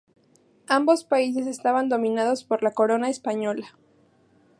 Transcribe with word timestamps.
Ambos 0.65 1.03
países 1.03 1.45
estaban 1.45 1.87
dominados 1.87 2.43
por 2.43 2.63
la 2.63 2.71
corona 2.71 3.07
española. 3.11 3.77